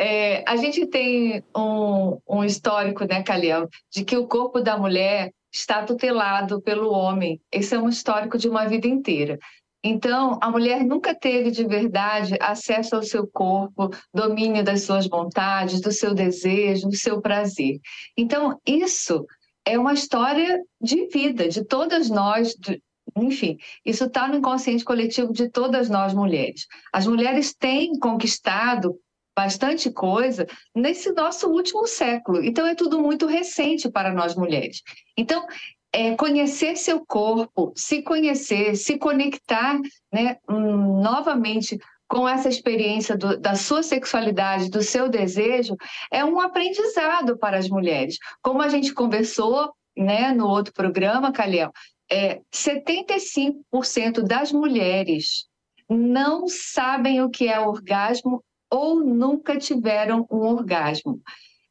é, 0.00 0.42
a 0.48 0.56
gente 0.56 0.86
tem 0.86 1.44
um, 1.54 2.18
um 2.26 2.42
histórico, 2.42 3.04
né, 3.04 3.22
Calhão, 3.22 3.68
de 3.92 4.02
que 4.02 4.16
o 4.16 4.26
corpo 4.26 4.58
da 4.62 4.78
mulher 4.78 5.30
está 5.52 5.84
tutelado 5.84 6.62
pelo 6.62 6.90
homem. 6.90 7.38
Esse 7.52 7.74
é 7.74 7.78
um 7.78 7.90
histórico 7.90 8.38
de 8.38 8.48
uma 8.48 8.66
vida 8.66 8.88
inteira. 8.88 9.38
Então, 9.84 10.38
a 10.40 10.50
mulher 10.50 10.82
nunca 10.84 11.14
teve 11.14 11.50
de 11.50 11.66
verdade 11.66 12.34
acesso 12.40 12.96
ao 12.96 13.02
seu 13.02 13.26
corpo, 13.26 13.90
domínio 14.12 14.64
das 14.64 14.84
suas 14.84 15.06
vontades, 15.06 15.82
do 15.82 15.92
seu 15.92 16.14
desejo, 16.14 16.88
do 16.88 16.96
seu 16.96 17.20
prazer. 17.20 17.78
Então, 18.16 18.58
isso 18.66 19.26
é 19.66 19.78
uma 19.78 19.92
história 19.92 20.62
de 20.80 21.08
vida 21.08 21.46
de 21.46 21.62
todas 21.62 22.08
nós, 22.08 22.54
de, 22.54 22.82
enfim, 23.14 23.58
isso 23.84 24.04
está 24.04 24.26
no 24.28 24.36
inconsciente 24.36 24.82
coletivo 24.82 25.30
de 25.30 25.50
todas 25.50 25.90
nós 25.90 26.14
mulheres. 26.14 26.66
As 26.90 27.06
mulheres 27.06 27.54
têm 27.54 27.98
conquistado 27.98 28.98
bastante 29.36 29.90
coisa 29.90 30.46
nesse 30.74 31.12
nosso 31.12 31.48
último 31.48 31.86
século. 31.86 32.42
Então, 32.42 32.66
é 32.66 32.74
tudo 32.74 33.00
muito 33.00 33.26
recente 33.26 33.90
para 33.90 34.12
nós 34.12 34.34
mulheres. 34.34 34.82
Então, 35.16 35.46
é, 35.92 36.14
conhecer 36.14 36.76
seu 36.76 37.04
corpo, 37.04 37.72
se 37.76 38.02
conhecer, 38.02 38.76
se 38.76 38.98
conectar 38.98 39.78
né, 40.12 40.36
um, 40.48 41.00
novamente 41.02 41.78
com 42.08 42.28
essa 42.28 42.48
experiência 42.48 43.16
do, 43.16 43.38
da 43.38 43.54
sua 43.54 43.82
sexualidade, 43.82 44.68
do 44.68 44.82
seu 44.82 45.08
desejo, 45.08 45.76
é 46.12 46.24
um 46.24 46.40
aprendizado 46.40 47.38
para 47.38 47.56
as 47.56 47.68
mulheres. 47.68 48.18
Como 48.42 48.60
a 48.60 48.68
gente 48.68 48.92
conversou 48.92 49.72
né, 49.96 50.32
no 50.32 50.48
outro 50.48 50.72
programa, 50.72 51.32
Calhão, 51.32 51.70
é, 52.10 52.40
75% 52.52 54.22
das 54.22 54.50
mulheres 54.50 55.46
não 55.88 56.48
sabem 56.48 57.22
o 57.22 57.30
que 57.30 57.48
é 57.48 57.60
orgasmo 57.60 58.42
ou 58.70 59.00
nunca 59.04 59.58
tiveram 59.58 60.26
um 60.30 60.38
orgasmo. 60.38 61.20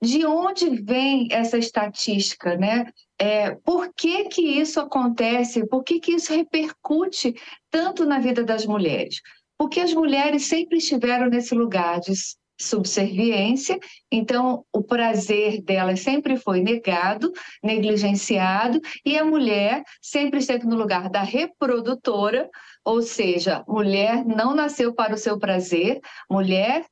De 0.02 0.26
onde 0.26 0.70
vem 0.82 1.28
essa 1.32 1.58
estatística, 1.58 2.56
né? 2.56 2.92
É, 3.18 3.52
por 3.52 3.94
que, 3.94 4.26
que 4.26 4.42
isso 4.42 4.80
acontece? 4.80 5.68
Por 5.68 5.84
que, 5.84 6.00
que 6.00 6.14
isso 6.14 6.34
repercute 6.34 7.36
tanto 7.70 8.06
na 8.06 8.20
vida 8.20 8.44
das 8.44 8.66
mulheres? 8.66 9.22
Porque 9.58 9.82
as 9.82 9.94
mulheres 9.94 10.46
sempre 10.46 10.78
estiveram 10.78 11.30
nesse 11.30 11.54
lugar 11.54 12.00
de 12.00 12.14
subserviência, 12.60 13.80
então 14.12 14.66
o 14.74 14.84
prazer 14.84 15.62
delas 15.62 16.02
sempre 16.02 16.38
foi 16.38 16.62
negado, 16.62 17.32
negligenciado, 17.64 18.82
e 19.06 19.18
a 19.18 19.24
mulher 19.24 19.84
sempre 20.02 20.40
esteve 20.40 20.66
no 20.66 20.76
lugar 20.76 21.10
da 21.10 21.22
reprodutora, 21.22 22.50
ou 22.84 23.02
seja, 23.02 23.64
mulher 23.68 24.26
não 24.26 24.54
nasceu 24.54 24.94
para 24.94 25.16
o 25.16 25.18
seu 25.18 25.40
prazer, 25.40 26.00
mulher 26.30 26.86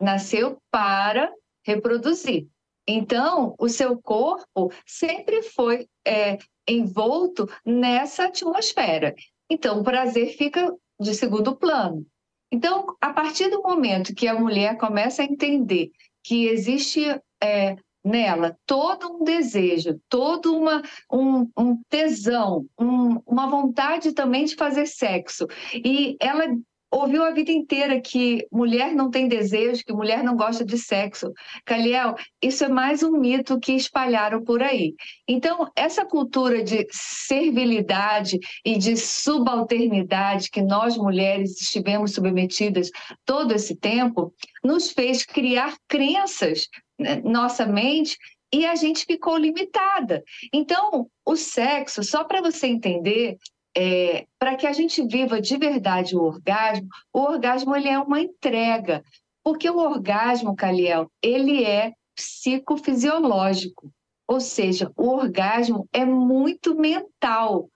nasceu 0.00 0.58
para 0.70 1.32
reproduzir. 1.64 2.48
Então, 2.86 3.54
o 3.58 3.68
seu 3.68 4.00
corpo 4.00 4.72
sempre 4.84 5.42
foi 5.42 5.86
é, 6.04 6.36
envolto 6.68 7.48
nessa 7.64 8.24
atmosfera. 8.24 9.14
Então, 9.48 9.80
o 9.80 9.84
prazer 9.84 10.36
fica 10.36 10.74
de 10.98 11.14
segundo 11.14 11.56
plano. 11.56 12.04
Então, 12.52 12.94
a 13.00 13.12
partir 13.14 13.48
do 13.48 13.62
momento 13.62 14.14
que 14.14 14.28
a 14.28 14.38
mulher 14.38 14.76
começa 14.76 15.22
a 15.22 15.24
entender 15.24 15.90
que 16.22 16.46
existe 16.46 17.02
é, 17.42 17.76
nela 18.04 18.56
todo 18.66 19.10
um 19.10 19.24
desejo, 19.24 19.98
todo 20.08 20.54
uma, 20.54 20.82
um, 21.10 21.48
um 21.56 21.82
tesão, 21.88 22.66
um, 22.78 23.20
uma 23.26 23.48
vontade 23.48 24.12
também 24.12 24.44
de 24.44 24.54
fazer 24.54 24.86
sexo, 24.86 25.46
e 25.74 26.16
ela 26.20 26.44
ouviu 26.92 27.24
a 27.24 27.30
vida 27.30 27.50
inteira 27.50 27.98
que 28.00 28.46
mulher 28.52 28.94
não 28.94 29.10
tem 29.10 29.26
desejo, 29.26 29.82
que 29.82 29.94
mulher 29.94 30.22
não 30.22 30.36
gosta 30.36 30.62
de 30.62 30.76
sexo. 30.76 31.32
Caliel, 31.64 32.14
isso 32.40 32.64
é 32.64 32.68
mais 32.68 33.02
um 33.02 33.18
mito 33.18 33.58
que 33.58 33.72
espalharam 33.72 34.44
por 34.44 34.62
aí. 34.62 34.94
Então, 35.26 35.70
essa 35.74 36.04
cultura 36.04 36.62
de 36.62 36.86
servilidade 36.90 38.38
e 38.62 38.76
de 38.76 38.94
subalternidade 38.96 40.50
que 40.50 40.60
nós 40.60 40.98
mulheres 40.98 41.60
estivemos 41.62 42.12
submetidas 42.12 42.90
todo 43.24 43.52
esse 43.54 43.74
tempo, 43.74 44.34
nos 44.62 44.90
fez 44.90 45.24
criar 45.24 45.74
crenças 45.88 46.68
na 46.98 47.16
né, 47.16 47.22
nossa 47.24 47.64
mente 47.64 48.18
e 48.52 48.66
a 48.66 48.74
gente 48.74 49.06
ficou 49.06 49.38
limitada. 49.38 50.22
Então, 50.52 51.08
o 51.24 51.36
sexo, 51.36 52.02
só 52.02 52.22
para 52.22 52.42
você 52.42 52.66
entender, 52.66 53.38
é, 53.76 54.26
para 54.38 54.56
que 54.56 54.66
a 54.66 54.72
gente 54.72 55.02
viva 55.06 55.40
de 55.40 55.56
verdade 55.56 56.16
o 56.16 56.22
orgasmo, 56.22 56.88
o 57.12 57.20
orgasmo 57.20 57.74
ele 57.74 57.88
é 57.88 57.98
uma 57.98 58.20
entrega, 58.20 59.02
porque 59.42 59.68
o 59.68 59.78
orgasmo, 59.78 60.54
Caliel, 60.54 61.10
ele 61.22 61.64
é 61.64 61.92
psicofisiológico, 62.14 63.90
ou 64.28 64.40
seja, 64.40 64.90
o 64.96 65.08
orgasmo 65.08 65.86
é 65.92 66.04
muito 66.04 66.74
mental. 66.74 67.68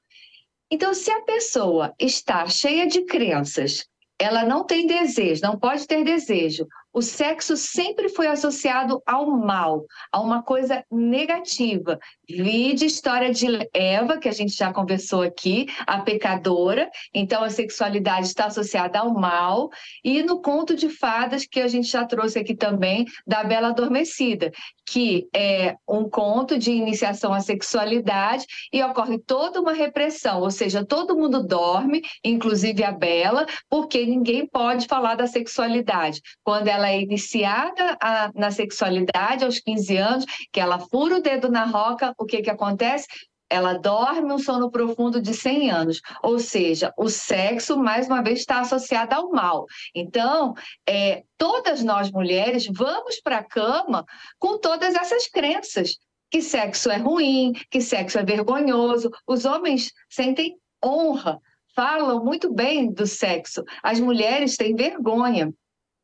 Então, 0.71 0.93
se 0.95 1.11
a 1.11 1.23
pessoa 1.23 1.95
está 1.99 2.47
cheia 2.47 2.87
de 2.87 3.05
crenças, 3.05 3.87
ela 4.19 4.45
não 4.45 4.65
tem 4.65 4.87
desejo, 4.87 5.43
não 5.43 5.59
pode 5.59 5.87
ter 5.87 6.03
desejo, 6.03 6.67
o 6.93 7.03
sexo 7.03 7.57
sempre 7.57 8.09
foi 8.09 8.27
associado 8.27 9.03
ao 9.07 9.27
mal, 9.31 9.85
a 10.11 10.21
uma 10.21 10.43
coisa 10.43 10.83
negativa. 10.91 11.99
Vide 12.29 12.87
história 12.87 13.33
de 13.33 13.47
Eva, 13.73 14.19
que 14.19 14.29
a 14.29 14.33
gente 14.33 14.53
já 14.53 14.73
conversou 14.73 15.23
aqui, 15.23 15.67
a 15.87 16.01
pecadora. 16.01 16.91
Então, 17.15 17.45
a 17.45 17.51
sexualidade 17.51 18.27
está 18.27 18.47
associada 18.47 18.99
ao 18.99 19.15
mal. 19.15 19.71
E 20.03 20.23
no 20.23 20.43
conto 20.43 20.75
de 20.75 20.89
fadas, 20.89 21.47
que 21.47 21.61
a 21.61 21.69
gente 21.69 21.89
já 21.89 22.05
trouxe 22.05 22.41
aqui 22.41 22.55
também, 22.55 23.05
da 23.25 23.45
Bela 23.45 23.69
Adormecida, 23.69 24.51
que 24.85 25.29
é 25.35 25.77
um 25.89 26.09
conto 26.09 26.59
de 26.59 26.73
iniciação 26.73 27.33
à 27.33 27.41
sexualidade 27.41 28.45
e 28.73 28.83
ocorre 28.83 29.19
toda 29.19 29.61
uma 29.61 29.73
repressão, 29.73 30.41
ou 30.41 30.51
seja, 30.51 30.85
todo 30.85 31.17
mundo 31.17 31.45
dorme, 31.45 32.03
inclusive 32.25 32.83
a 32.85 32.93
Bela, 32.93 33.47
porque 33.69 34.05
ninguém 34.05 34.47
pode 34.47 34.87
falar 34.87 35.15
da 35.15 35.27
sexualidade. 35.27 36.21
Quando 36.43 36.69
ela 36.69 36.89
é 36.89 37.01
iniciada 37.01 37.97
a, 38.01 38.31
na 38.35 38.51
sexualidade 38.51 39.45
aos 39.45 39.61
15 39.61 39.97
anos, 39.97 40.25
que 40.53 40.61
ela 40.61 40.79
fura 40.79 41.17
o 41.17 41.23
dedo 41.23 41.51
na 41.51 41.65
roca, 41.65 42.15
o 42.19 42.25
que, 42.25 42.43
que 42.43 42.51
acontece? 42.51 43.07
Ela 43.49 43.75
dorme 43.75 44.33
um 44.33 44.39
sono 44.39 44.71
profundo 44.71 45.21
de 45.21 45.33
100 45.33 45.71
anos, 45.71 46.01
ou 46.23 46.39
seja, 46.39 46.93
o 46.99 47.09
sexo, 47.09 47.79
mais 47.79 48.09
uma 48.09 48.23
vez, 48.23 48.41
está 48.41 48.61
associado 48.61 49.15
ao 49.15 49.31
mal. 49.31 49.67
Então, 49.95 50.53
é, 50.89 51.23
todas 51.39 51.83
nós 51.83 52.11
mulheres 52.11 52.67
vamos 52.67 53.21
para 53.21 53.39
a 53.39 53.45
cama 53.45 54.05
com 54.39 54.59
todas 54.59 54.97
essas 54.97 55.29
crenças, 55.29 55.97
que 56.29 56.43
sexo 56.43 56.91
é 56.91 56.97
ruim, 56.97 57.53
que 57.71 57.81
sexo 57.81 58.19
é 58.19 58.25
vergonhoso. 58.25 59.11
Os 59.27 59.45
homens 59.45 59.93
sentem 60.11 60.57
honra, 60.85 61.39
falam 61.75 62.25
muito 62.25 62.53
bem 62.53 62.93
do 62.93 63.07
sexo. 63.07 63.63
As 63.83 64.01
mulheres 64.01 64.57
têm 64.57 64.75
vergonha. 64.75 65.53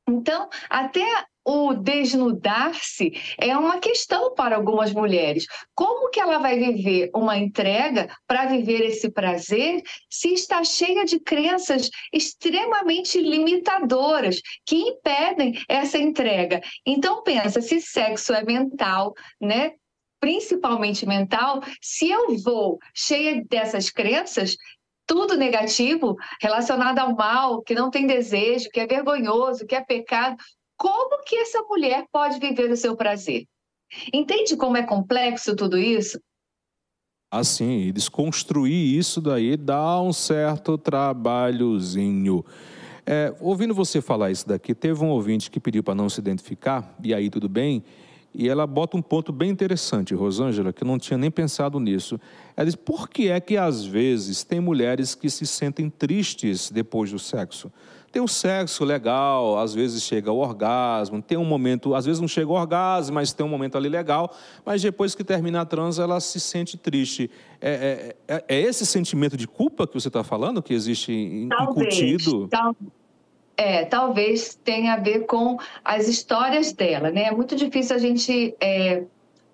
Então, 0.08 0.48
até 0.68 1.24
o 1.44 1.74
desnudar-se 1.74 3.12
é 3.38 3.56
uma 3.56 3.78
questão 3.78 4.34
para 4.34 4.56
algumas 4.56 4.92
mulheres. 4.92 5.46
Como 5.74 6.10
que 6.10 6.20
ela 6.20 6.38
vai 6.38 6.58
viver 6.58 7.10
uma 7.14 7.36
entrega 7.36 8.08
para 8.26 8.46
viver 8.46 8.80
esse 8.82 9.10
prazer 9.10 9.82
se 10.08 10.32
está 10.32 10.62
cheia 10.62 11.04
de 11.04 11.18
crenças 11.18 11.90
extremamente 12.12 13.20
limitadoras 13.20 14.40
que 14.64 14.76
impedem 14.76 15.54
essa 15.68 15.98
entrega? 15.98 16.60
Então 16.86 17.22
pensa, 17.22 17.60
se 17.60 17.80
sexo 17.80 18.32
é 18.32 18.44
mental, 18.44 19.14
né? 19.40 19.72
Principalmente 20.20 21.04
mental, 21.04 21.60
se 21.80 22.08
eu 22.08 22.38
vou 22.38 22.78
cheia 22.94 23.42
dessas 23.50 23.90
crenças, 23.90 24.56
tudo 25.04 25.36
negativo 25.36 26.16
relacionado 26.40 27.00
ao 27.00 27.16
mal, 27.16 27.60
que 27.62 27.74
não 27.74 27.90
tem 27.90 28.06
desejo, 28.06 28.68
que 28.70 28.78
é 28.78 28.86
vergonhoso, 28.86 29.66
que 29.66 29.74
é 29.74 29.84
pecado, 29.84 30.36
como 30.82 31.22
que 31.22 31.36
essa 31.36 31.62
mulher 31.62 32.06
pode 32.12 32.40
viver 32.40 32.68
o 32.68 32.76
seu 32.76 32.96
prazer? 32.96 33.46
Entende 34.12 34.56
como 34.56 34.76
é 34.76 34.82
complexo 34.82 35.54
tudo 35.54 35.78
isso? 35.78 36.18
Assim, 37.30 37.92
desconstruir 37.92 38.98
isso 38.98 39.20
daí 39.20 39.56
dá 39.56 40.02
um 40.02 40.12
certo 40.12 40.76
trabalhozinho. 40.76 42.44
É, 43.06 43.32
ouvindo 43.40 43.72
você 43.72 44.00
falar 44.00 44.32
isso 44.32 44.48
daqui, 44.48 44.74
teve 44.74 45.04
um 45.04 45.10
ouvinte 45.10 45.52
que 45.52 45.60
pediu 45.60 45.84
para 45.84 45.94
não 45.94 46.10
se 46.10 46.18
identificar, 46.18 46.96
e 47.00 47.14
aí 47.14 47.30
tudo 47.30 47.48
bem, 47.48 47.84
e 48.34 48.48
ela 48.48 48.66
bota 48.66 48.96
um 48.96 49.02
ponto 49.02 49.32
bem 49.32 49.50
interessante, 49.50 50.14
Rosângela, 50.14 50.72
que 50.72 50.82
eu 50.82 50.86
não 50.88 50.98
tinha 50.98 51.16
nem 51.16 51.30
pensado 51.30 51.78
nisso. 51.78 52.18
Ela 52.56 52.66
diz: 52.66 52.74
por 52.74 53.08
que 53.08 53.28
é 53.28 53.38
que 53.38 53.56
às 53.56 53.84
vezes 53.84 54.42
tem 54.42 54.58
mulheres 54.58 55.14
que 55.14 55.30
se 55.30 55.46
sentem 55.46 55.88
tristes 55.88 56.72
depois 56.72 57.12
do 57.12 57.20
sexo? 57.20 57.70
Tem 58.12 58.20
o 58.20 58.28
sexo 58.28 58.84
legal, 58.84 59.58
às 59.58 59.72
vezes 59.72 60.02
chega 60.02 60.30
o 60.30 60.36
orgasmo, 60.36 61.22
tem 61.22 61.38
um 61.38 61.46
momento, 61.46 61.94
às 61.94 62.04
vezes 62.04 62.20
não 62.20 62.28
chega 62.28 62.48
o 62.50 62.54
orgasmo, 62.54 63.14
mas 63.14 63.32
tem 63.32 63.44
um 63.44 63.48
momento 63.48 63.78
ali 63.78 63.88
legal, 63.88 64.36
mas 64.66 64.82
depois 64.82 65.14
que 65.14 65.24
termina 65.24 65.62
a 65.62 65.64
trans, 65.64 65.98
ela 65.98 66.20
se 66.20 66.38
sente 66.38 66.76
triste. 66.76 67.30
É, 67.58 68.14
é, 68.28 68.44
é 68.46 68.60
esse 68.60 68.84
sentimento 68.84 69.34
de 69.34 69.48
culpa 69.48 69.86
que 69.86 69.94
você 69.94 70.08
está 70.08 70.22
falando, 70.22 70.62
que 70.62 70.74
existe 70.74 71.48
talvez, 71.48 71.98
incutido? 71.98 72.48
Tal, 72.48 72.76
É, 73.56 73.86
talvez 73.86 74.58
tenha 74.62 74.92
a 74.92 74.96
ver 74.98 75.24
com 75.24 75.56
as 75.82 76.06
histórias 76.06 76.70
dela, 76.72 77.10
né? 77.10 77.24
É 77.24 77.30
muito 77.30 77.56
difícil 77.56 77.96
a 77.96 77.98
gente 77.98 78.54
é, 78.60 79.04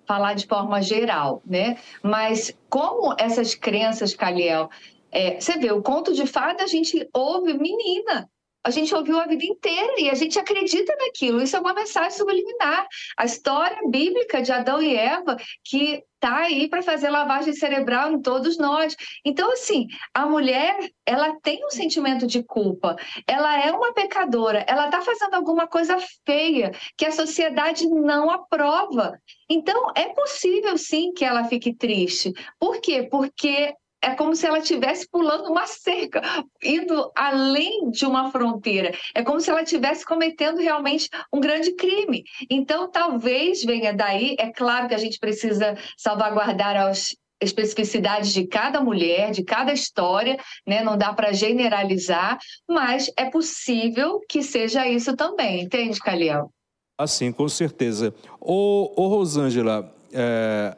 falar 0.05 0.33
de 0.33 0.45
forma 0.45 0.81
geral, 0.81 1.41
né? 1.45 1.77
Mas 2.03 2.53
como 2.69 3.15
essas 3.17 3.55
crenças, 3.55 4.13
Caliel, 4.13 4.69
é, 5.11 5.39
você 5.39 5.57
vê, 5.57 5.71
o 5.71 5.81
conto 5.81 6.13
de 6.13 6.25
fada 6.25 6.63
a 6.63 6.67
gente 6.67 7.07
ouve, 7.13 7.53
menina, 7.53 8.29
a 8.63 8.69
gente 8.69 8.93
ouviu 8.93 9.19
a 9.19 9.25
vida 9.25 9.45
inteira 9.45 9.95
e 9.99 10.09
a 10.09 10.15
gente 10.15 10.37
acredita 10.37 10.95
naquilo. 10.97 11.41
Isso 11.41 11.55
é 11.55 11.59
uma 11.59 11.73
mensagem 11.73 12.11
subliminar. 12.11 12.87
A 13.17 13.25
história 13.25 13.79
bíblica 13.89 14.41
de 14.41 14.51
Adão 14.51 14.81
e 14.81 14.95
Eva, 14.95 15.37
que 15.63 16.03
está 16.21 16.39
aí 16.39 16.67
para 16.67 16.81
fazer 16.81 17.09
lavagem 17.09 17.53
cerebral 17.53 18.11
em 18.11 18.21
todos 18.21 18.57
nós. 18.57 18.95
Então, 19.23 19.51
assim, 19.53 19.87
a 20.13 20.25
mulher, 20.25 20.77
ela 21.05 21.39
tem 21.41 21.65
um 21.65 21.69
sentimento 21.69 22.27
de 22.27 22.43
culpa, 22.43 22.97
ela 23.25 23.57
é 23.57 23.71
uma 23.71 23.93
pecadora, 23.93 24.65
ela 24.67 24.85
está 24.85 25.01
fazendo 25.01 25.33
alguma 25.33 25.65
coisa 25.65 25.97
feia 26.25 26.71
que 26.97 27.05
a 27.05 27.11
sociedade 27.11 27.87
não 27.87 28.29
aprova. 28.29 29.17
Então, 29.49 29.91
é 29.95 30.09
possível 30.09 30.77
sim 30.77 31.13
que 31.13 31.23
ela 31.23 31.45
fique 31.45 31.73
triste. 31.73 32.33
Por 32.59 32.81
quê? 32.81 33.07
Porque 33.09 33.73
é 34.01 34.15
como 34.15 34.35
se 34.35 34.45
ela 34.45 34.59
estivesse 34.59 35.07
pulando 35.09 35.49
uma 35.49 35.67
cerca, 35.67 36.21
indo 36.63 37.11
além 37.15 37.89
de 37.91 38.05
uma 38.05 38.31
fronteira. 38.31 38.93
É 39.13 39.23
como 39.23 39.39
se 39.39 39.49
ela 39.49 39.61
estivesse 39.61 40.05
cometendo 40.05 40.59
realmente 40.59 41.09
um 41.33 41.39
grande 41.39 41.73
crime. 41.73 42.23
Então, 42.49 42.89
talvez 42.89 43.63
venha 43.63 43.93
daí. 43.93 44.35
É 44.39 44.51
claro 44.51 44.87
que 44.87 44.95
a 44.95 44.97
gente 44.97 45.19
precisa 45.19 45.77
salvaguardar 45.97 46.77
as 46.77 47.15
especificidades 47.41 48.33
de 48.33 48.45
cada 48.45 48.81
mulher, 48.81 49.31
de 49.31 49.43
cada 49.43 49.71
história, 49.71 50.37
né? 50.67 50.83
não 50.83 50.97
dá 50.97 51.13
para 51.13 51.31
generalizar, 51.31 52.37
mas 52.67 53.09
é 53.15 53.29
possível 53.29 54.19
que 54.27 54.43
seja 54.43 54.87
isso 54.87 55.15
também, 55.15 55.61
entende, 55.61 55.99
Caliel? 55.99 56.51
Assim, 56.97 57.31
com 57.31 57.47
certeza. 57.47 58.13
Ô, 58.41 58.91
ô 58.93 59.07
Rosângela, 59.07 59.95
é, 60.11 60.75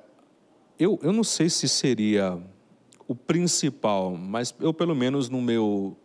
eu, 0.78 1.00
eu 1.02 1.12
não 1.12 1.24
sei 1.24 1.50
se 1.50 1.68
seria 1.68 2.40
o 3.12 3.16
principal, 3.16 4.16
mas 4.16 4.56
eu, 4.58 4.74
pelo 4.74 4.96
menos 4.96 5.28
no 5.28 5.42
meu, 5.42 5.98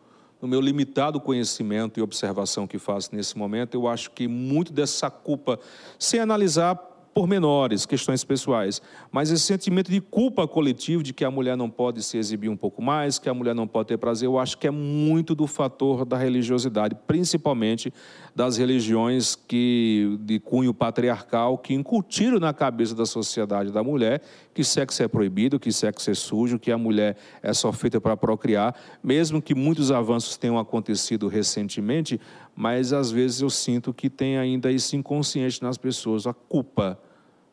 no 0.42 0.48
meu 0.48 0.60
limitado 0.60 1.20
conhecimento 1.20 2.00
e 2.00 2.02
observação 2.02 2.66
que 2.66 2.80
faço 2.80 3.14
nesse 3.14 3.38
momento, 3.38 3.74
eu 3.74 3.86
acho 3.86 4.10
que 4.10 4.26
muito 4.26 4.72
dessa 4.72 5.08
culpa, 5.08 5.56
sem 6.00 6.18
analisar 6.18 6.74
pormenores, 7.14 7.86
questões 7.86 8.24
pessoais, 8.24 8.82
mas 9.10 9.30
esse 9.30 9.44
sentimento 9.44 9.88
de 9.88 10.00
culpa 10.00 10.48
coletivo 10.48 11.02
de 11.02 11.14
que 11.14 11.24
a 11.24 11.30
mulher 11.30 11.56
não 11.56 11.70
pode 11.70 12.02
se 12.02 12.18
exibir 12.18 12.50
um 12.50 12.56
pouco 12.56 12.82
mais, 12.82 13.20
que 13.20 13.28
a 13.28 13.32
mulher 13.32 13.54
não 13.54 13.68
pode 13.68 13.88
ter 13.88 13.96
prazer, 13.96 14.26
eu 14.26 14.38
acho 14.38 14.58
que 14.58 14.66
é 14.66 14.70
muito 14.70 15.32
do 15.32 15.46
fator 15.46 16.04
da 16.04 16.18
religiosidade, 16.18 16.96
principalmente 17.06 17.90
das 18.34 18.58
religiões 18.58 19.34
que 19.34 20.18
de 20.22 20.40
cunho 20.40 20.74
patriarcal 20.74 21.56
que 21.56 21.72
incutiram 21.72 22.38
na 22.38 22.52
cabeça 22.52 22.94
da 22.94 23.06
sociedade 23.06 23.70
da 23.72 23.82
mulher 23.82 24.20
que 24.56 24.64
sexo 24.64 25.02
é 25.02 25.06
proibido, 25.06 25.60
que 25.60 25.70
sexo 25.70 26.10
é 26.10 26.14
sujo, 26.14 26.58
que 26.58 26.72
a 26.72 26.78
mulher 26.78 27.14
é 27.42 27.52
só 27.52 27.70
feita 27.72 28.00
para 28.00 28.16
procriar, 28.16 28.74
mesmo 29.04 29.42
que 29.42 29.54
muitos 29.54 29.92
avanços 29.92 30.38
tenham 30.38 30.58
acontecido 30.58 31.28
recentemente, 31.28 32.18
mas 32.54 32.90
às 32.90 33.10
vezes 33.10 33.42
eu 33.42 33.50
sinto 33.50 33.92
que 33.92 34.08
tem 34.08 34.38
ainda 34.38 34.72
isso 34.72 34.96
inconsciente 34.96 35.62
nas 35.62 35.76
pessoas, 35.76 36.26
a 36.26 36.32
culpa 36.32 36.98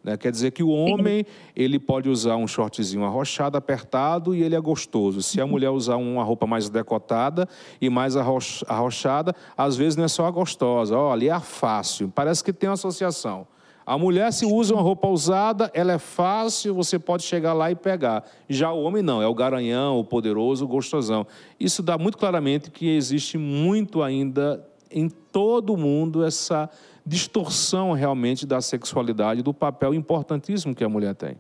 né? 0.02 0.18
Quer 0.18 0.32
dizer 0.32 0.52
que 0.52 0.62
o 0.62 0.70
homem 0.70 1.26
ele 1.56 1.80
pode 1.80 2.10
usar 2.10 2.36
um 2.36 2.46
shortzinho 2.46 3.06
arrochado, 3.06 3.58
apertado 3.58 4.36
e 4.36 4.44
ele 4.44 4.54
é 4.54 4.60
gostoso. 4.60 5.22
Se 5.22 5.40
a 5.40 5.48
mulher 5.48 5.70
usar 5.70 5.96
uma 5.96 6.24
roupa 6.24 6.46
mais 6.46 6.70
decotada 6.70 7.48
e 7.80 7.90
mais 7.90 8.18
arrochada, 8.18 9.34
às 9.56 9.78
vezes 9.78 9.96
não 9.96 10.04
é 10.04 10.10
só 10.10 10.26
a 10.26 10.32
gostosa, 10.32 10.98
olha, 10.98 11.28
é 11.28 11.32
a 11.32 11.40
fácil. 11.40 12.12
Parece 12.14 12.44
que 12.44 12.52
tem 12.52 12.68
uma 12.68 12.74
associação. 12.74 13.48
A 13.86 13.98
mulher, 13.98 14.32
se 14.32 14.46
usa 14.46 14.74
uma 14.74 14.82
roupa 14.82 15.08
usada, 15.08 15.70
ela 15.74 15.92
é 15.92 15.98
fácil, 15.98 16.74
você 16.74 16.98
pode 16.98 17.24
chegar 17.24 17.54
lá 17.54 17.70
e 17.70 17.76
pegar. 17.76 18.24
Já 18.48 18.72
o 18.72 18.82
homem 18.84 19.04
não, 19.04 19.22
é 19.22 19.28
o 19.28 19.36
garanhão, 19.36 20.00
o 20.00 20.06
poderoso, 20.06 20.64
o 20.64 20.68
gostosão. 20.68 21.28
Isso 21.60 21.84
dá 21.84 21.98
muito 21.98 22.18
claramente 22.18 22.72
que 22.72 22.88
existe 22.96 23.38
muito 23.38 24.02
ainda 24.02 24.66
em 24.90 25.10
todo 25.10 25.74
o 25.74 25.78
mundo 25.78 26.24
essa 26.24 26.70
distorção 27.06 27.92
realmente 27.92 28.46
da 28.46 28.62
sexualidade, 28.62 29.42
do 29.42 29.54
papel 29.54 29.94
importantíssimo 29.94 30.74
que 30.74 30.84
a 30.84 30.90
mulher 30.90 31.16
tem. 31.16 31.36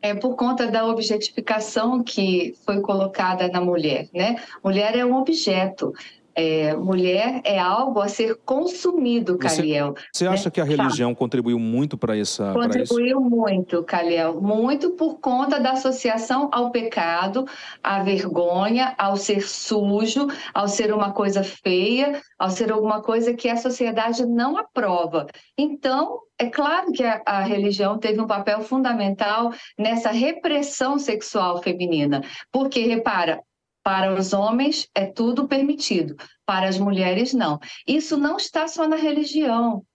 É 0.00 0.14
por 0.14 0.36
conta 0.36 0.70
da 0.70 0.86
objetificação 0.86 2.04
que 2.04 2.54
foi 2.64 2.80
colocada 2.80 3.48
na 3.48 3.60
mulher, 3.60 4.08
né? 4.14 4.36
Mulher 4.62 4.94
é 4.96 5.04
um 5.04 5.16
objeto. 5.16 5.92
É, 6.36 6.74
mulher 6.74 7.40
é 7.44 7.58
algo 7.58 8.00
a 8.00 8.08
ser 8.08 8.36
consumido, 8.44 9.38
Caliel. 9.38 9.94
Você, 9.94 10.06
você 10.12 10.26
acha 10.26 10.44
né? 10.44 10.50
que 10.50 10.60
a 10.60 10.64
religião 10.64 11.14
tá. 11.14 11.18
contribuiu 11.18 11.58
muito 11.58 11.96
para 11.96 12.16
essa? 12.16 12.52
Contribuiu 12.52 13.20
muito, 13.20 13.82
Caliel, 13.84 14.40
muito 14.42 14.90
por 14.90 15.18
conta 15.18 15.58
da 15.58 15.72
associação 15.72 16.50
ao 16.52 16.70
pecado, 16.70 17.46
à 17.82 18.02
vergonha, 18.02 18.94
ao 18.98 19.16
ser 19.16 19.40
sujo, 19.40 20.26
ao 20.52 20.68
ser 20.68 20.92
uma 20.92 21.12
coisa 21.12 21.42
feia, 21.42 22.20
ao 22.38 22.50
ser 22.50 22.70
alguma 22.70 23.00
coisa 23.00 23.32
que 23.32 23.48
a 23.48 23.56
sociedade 23.56 24.26
não 24.26 24.58
aprova. 24.58 25.26
Então, 25.56 26.20
é 26.38 26.50
claro 26.50 26.92
que 26.92 27.02
a, 27.02 27.22
a, 27.24 27.40
religião 27.40 27.98
teve 27.98 28.20
um 28.20 28.26
papel 28.26 28.60
fundamental 28.60 29.52
nessa 29.78 30.10
repressão 30.10 30.98
sexual 30.98 31.62
feminina, 31.62 32.20
porque, 32.52 32.80
repara, 32.80 33.40
para 33.86 34.12
os 34.12 34.32
homens 34.32 34.90
é 34.96 35.06
tudo 35.06 35.46
permitido, 35.46 36.16
para 36.44 36.68
as 36.68 36.76
mulheres 36.76 37.32
não. 37.32 37.60
Isso 37.86 38.16
não 38.16 38.36
está 38.36 38.66
só 38.66 38.88
na 38.88 38.96
religião, 38.96 39.86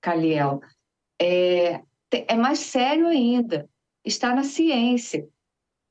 Caliel. 0.00 0.62
É, 1.20 1.82
é 2.10 2.36
mais 2.36 2.60
sério 2.60 3.06
ainda. 3.06 3.68
Está 4.02 4.34
na 4.34 4.44
ciência. 4.44 5.28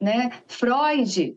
Né? 0.01 0.31
Freud 0.47 1.35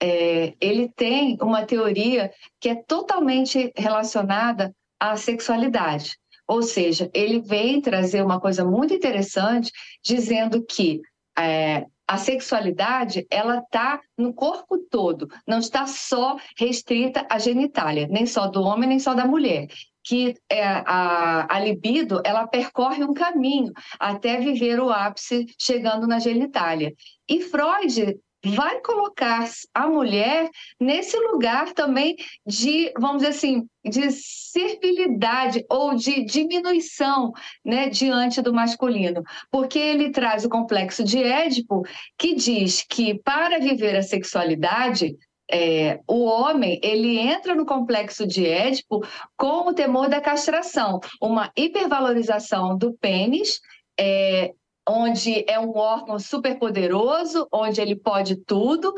é, 0.00 0.54
ele 0.60 0.88
tem 0.88 1.36
uma 1.42 1.66
teoria 1.66 2.32
que 2.60 2.68
é 2.68 2.76
totalmente 2.76 3.72
relacionada 3.76 4.72
à 5.00 5.16
sexualidade. 5.16 6.16
Ou 6.46 6.62
seja, 6.62 7.10
ele 7.12 7.40
vem 7.40 7.80
trazer 7.80 8.22
uma 8.22 8.40
coisa 8.40 8.64
muito 8.64 8.94
interessante, 8.94 9.72
dizendo 10.00 10.64
que 10.64 11.00
é, 11.36 11.86
a 12.10 12.16
sexualidade 12.16 13.24
ela 13.30 13.58
está 13.58 14.00
no 14.18 14.34
corpo 14.34 14.76
todo, 14.90 15.28
não 15.46 15.60
está 15.60 15.86
só 15.86 16.36
restrita 16.58 17.24
à 17.30 17.38
genitália, 17.38 18.08
nem 18.10 18.26
só 18.26 18.48
do 18.48 18.62
homem 18.62 18.88
nem 18.88 18.98
só 18.98 19.14
da 19.14 19.24
mulher. 19.24 19.68
Que 20.02 20.34
é, 20.50 20.64
a, 20.64 21.46
a 21.48 21.60
libido 21.60 22.20
ela 22.24 22.48
percorre 22.48 23.04
um 23.04 23.14
caminho 23.14 23.72
até 23.96 24.40
viver 24.40 24.80
o 24.80 24.90
ápice 24.90 25.46
chegando 25.56 26.04
na 26.04 26.18
genitália. 26.18 26.92
E 27.28 27.42
Freud 27.42 28.18
vai 28.44 28.80
colocar 28.80 29.48
a 29.74 29.86
mulher 29.86 30.48
nesse 30.78 31.16
lugar 31.18 31.72
também 31.72 32.16
de, 32.46 32.92
vamos 32.98 33.18
dizer 33.18 33.28
assim, 33.28 33.66
de 33.84 34.10
servilidade 34.10 35.64
ou 35.68 35.94
de 35.94 36.24
diminuição 36.24 37.32
né, 37.64 37.88
diante 37.88 38.40
do 38.40 38.52
masculino, 38.52 39.22
porque 39.50 39.78
ele 39.78 40.10
traz 40.10 40.44
o 40.44 40.48
complexo 40.48 41.04
de 41.04 41.22
Édipo, 41.22 41.82
que 42.18 42.34
diz 42.34 42.84
que 42.88 43.18
para 43.22 43.58
viver 43.58 43.96
a 43.96 44.02
sexualidade, 44.02 45.16
é, 45.52 45.98
o 46.06 46.24
homem 46.24 46.78
ele 46.82 47.18
entra 47.18 47.54
no 47.54 47.66
complexo 47.66 48.26
de 48.26 48.46
Édipo 48.46 49.04
com 49.36 49.68
o 49.68 49.74
temor 49.74 50.08
da 50.08 50.20
castração, 50.20 51.00
uma 51.20 51.50
hipervalorização 51.56 52.76
do 52.76 52.94
pênis 52.94 53.60
é, 53.98 54.54
onde 54.90 55.44
é 55.48 55.58
um 55.58 55.76
órgão 55.76 56.18
superpoderoso, 56.18 57.46
onde 57.52 57.80
ele 57.80 57.94
pode 57.94 58.36
tudo, 58.44 58.92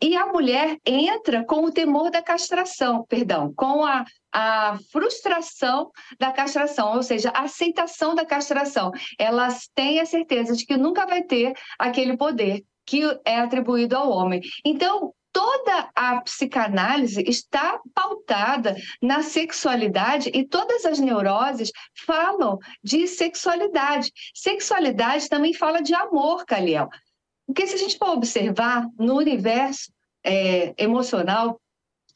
e 0.00 0.14
a 0.14 0.26
mulher 0.26 0.76
entra 0.84 1.44
com 1.44 1.64
o 1.64 1.72
temor 1.72 2.10
da 2.10 2.20
castração, 2.20 3.04
perdão, 3.08 3.52
com 3.56 3.84
a, 3.84 4.04
a 4.30 4.78
frustração 4.92 5.90
da 6.20 6.30
castração, 6.30 6.94
ou 6.94 7.02
seja, 7.02 7.30
a 7.30 7.44
aceitação 7.44 8.14
da 8.14 8.26
castração. 8.26 8.92
Elas 9.18 9.68
têm 9.74 10.00
a 10.00 10.06
certeza 10.06 10.54
de 10.54 10.66
que 10.66 10.76
nunca 10.76 11.06
vai 11.06 11.22
ter 11.22 11.54
aquele 11.78 12.16
poder 12.16 12.62
que 12.84 13.02
é 13.24 13.40
atribuído 13.40 13.96
ao 13.96 14.10
homem. 14.10 14.40
Então, 14.64 15.12
toda 15.32 15.90
a 15.94 16.20
psicanálise 16.22 17.22
está 17.22 17.77
pautada 18.28 18.76
na 19.00 19.22
sexualidade 19.22 20.30
e 20.34 20.46
todas 20.46 20.84
as 20.84 20.98
neuroses 20.98 21.72
falam 22.06 22.58
de 22.84 23.06
sexualidade. 23.06 24.12
Sexualidade 24.34 25.28
também 25.28 25.54
fala 25.54 25.80
de 25.80 25.94
amor, 25.94 26.44
Caliel. 26.44 26.88
Porque 27.46 27.66
se 27.66 27.74
a 27.74 27.78
gente 27.78 27.96
for 27.96 28.10
observar 28.10 28.86
no 28.98 29.16
universo 29.16 29.90
é, 30.22 30.74
emocional 30.76 31.58